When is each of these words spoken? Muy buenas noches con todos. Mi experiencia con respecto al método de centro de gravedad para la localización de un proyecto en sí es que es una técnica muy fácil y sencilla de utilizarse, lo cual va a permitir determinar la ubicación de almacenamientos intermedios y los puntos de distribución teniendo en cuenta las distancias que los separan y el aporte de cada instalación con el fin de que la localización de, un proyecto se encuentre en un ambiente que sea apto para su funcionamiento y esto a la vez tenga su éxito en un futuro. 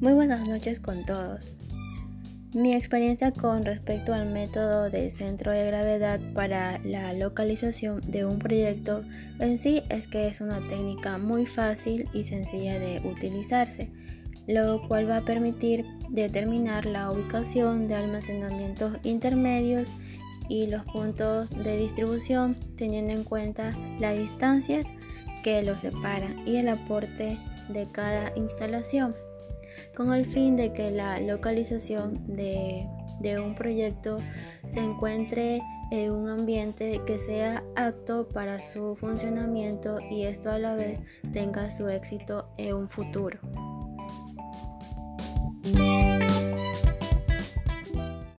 Muy 0.00 0.14
buenas 0.14 0.48
noches 0.48 0.80
con 0.80 1.04
todos. 1.04 1.52
Mi 2.54 2.74
experiencia 2.74 3.32
con 3.32 3.66
respecto 3.66 4.14
al 4.14 4.30
método 4.30 4.88
de 4.88 5.10
centro 5.10 5.52
de 5.52 5.66
gravedad 5.66 6.18
para 6.32 6.78
la 6.78 7.12
localización 7.12 8.00
de 8.00 8.24
un 8.24 8.38
proyecto 8.38 9.02
en 9.40 9.58
sí 9.58 9.82
es 9.90 10.06
que 10.06 10.26
es 10.26 10.40
una 10.40 10.66
técnica 10.68 11.18
muy 11.18 11.44
fácil 11.44 12.08
y 12.14 12.24
sencilla 12.24 12.78
de 12.78 13.02
utilizarse, 13.06 13.90
lo 14.46 14.88
cual 14.88 15.06
va 15.06 15.18
a 15.18 15.24
permitir 15.26 15.84
determinar 16.08 16.86
la 16.86 17.10
ubicación 17.10 17.86
de 17.86 17.96
almacenamientos 17.96 18.96
intermedios 19.04 19.86
y 20.48 20.66
los 20.66 20.82
puntos 20.84 21.50
de 21.50 21.76
distribución 21.76 22.56
teniendo 22.78 23.12
en 23.12 23.24
cuenta 23.24 23.76
las 23.98 24.16
distancias 24.16 24.86
que 25.44 25.60
los 25.60 25.82
separan 25.82 26.48
y 26.48 26.56
el 26.56 26.70
aporte 26.70 27.36
de 27.68 27.86
cada 27.92 28.32
instalación 28.34 29.14
con 29.96 30.12
el 30.12 30.26
fin 30.26 30.56
de 30.56 30.72
que 30.72 30.90
la 30.90 31.20
localización 31.20 32.26
de, 32.26 32.86
un 33.38 33.54
proyecto 33.54 34.18
se 34.66 34.80
encuentre 34.80 35.60
en 35.90 36.12
un 36.12 36.28
ambiente 36.28 37.00
que 37.06 37.18
sea 37.18 37.62
apto 37.76 38.28
para 38.28 38.58
su 38.72 38.94
funcionamiento 38.96 39.98
y 40.10 40.24
esto 40.24 40.50
a 40.50 40.58
la 40.58 40.74
vez 40.74 41.00
tenga 41.32 41.70
su 41.70 41.88
éxito 41.88 42.48
en 42.56 42.74
un 42.74 42.88
futuro. 42.88 43.38